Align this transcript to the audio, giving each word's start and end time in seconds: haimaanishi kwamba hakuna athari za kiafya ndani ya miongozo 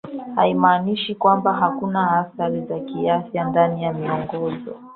haimaanishi 0.35 1.15
kwamba 1.15 1.53
hakuna 1.53 2.11
athari 2.19 2.61
za 2.65 2.79
kiafya 2.79 3.43
ndani 3.43 3.83
ya 3.83 3.93
miongozo 3.93 4.75